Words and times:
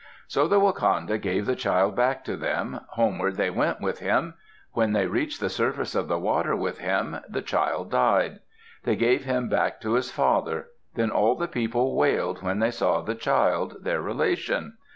So 0.27 0.47
the 0.47 0.59
wakanda 0.59 1.19
gave 1.21 1.45
the 1.45 1.55
child 1.55 1.95
back 1.95 2.23
to 2.23 2.35
them; 2.35 2.79
homeward 2.87 3.35
they 3.35 3.51
went 3.51 3.79
with 3.81 3.99
him. 3.99 4.33
When 4.73 4.93
they 4.93 5.05
reached 5.05 5.39
the 5.39 5.47
surface 5.47 5.93
of 5.93 6.07
the 6.07 6.17
water 6.17 6.55
with 6.55 6.79
him, 6.79 7.17
the 7.29 7.43
child 7.43 7.91
died. 7.91 8.39
They 8.81 8.95
gave 8.95 9.25
him 9.25 9.47
back 9.47 9.79
to 9.81 9.93
his 9.93 10.09
father. 10.09 10.69
Then 10.95 11.11
all 11.11 11.35
the 11.35 11.47
people 11.47 11.95
wailed 11.95 12.41
when 12.41 12.57
they 12.57 12.71
saw 12.71 13.01
the 13.01 13.13
child, 13.13 13.83
their 13.83 14.01
relation. 14.01 14.73